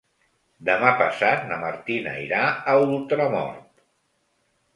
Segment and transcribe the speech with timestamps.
[0.69, 3.87] Demà passat na Martina irà a Ultramort.